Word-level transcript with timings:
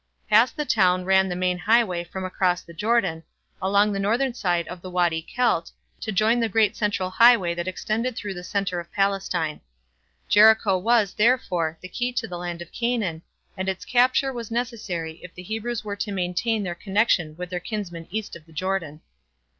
Past 0.31 0.57
the 0.57 0.65
town 0.65 1.05
ran 1.05 1.29
the 1.29 1.35
main 1.35 1.59
highway 1.59 2.03
from 2.03 2.25
across 2.25 2.63
the 2.63 2.73
Jordan, 2.73 3.21
along 3.61 3.93
the 3.93 3.99
northern 3.99 4.33
side 4.33 4.67
of 4.67 4.81
the 4.81 4.89
Wady 4.89 5.21
Kelt, 5.21 5.71
to 5.99 6.11
join 6.11 6.39
the 6.39 6.49
great 6.49 6.75
central 6.75 7.11
highway 7.11 7.53
that 7.53 7.67
extended 7.67 8.15
through 8.15 8.33
the 8.33 8.43
centre 8.43 8.79
of 8.79 8.91
Palestine. 8.91 9.61
Jericho 10.27 10.75
was, 10.75 11.13
therefore, 11.13 11.77
the 11.81 11.87
key 11.87 12.11
to 12.13 12.27
the 12.27 12.39
land 12.39 12.63
of 12.63 12.71
Canaan, 12.71 13.21
and 13.55 13.69
its 13.69 13.85
capture 13.85 14.33
was 14.33 14.49
necessary 14.49 15.19
if 15.21 15.35
the 15.35 15.43
Hebrews 15.43 15.83
were 15.83 15.95
to 15.97 16.11
maintain 16.11 16.63
their 16.63 16.73
connection 16.73 17.35
with 17.37 17.51
their 17.51 17.59
kinsmen 17.59 18.07
east 18.09 18.35
of 18.35 18.47
the 18.47 18.53
Jordan. 18.53 19.01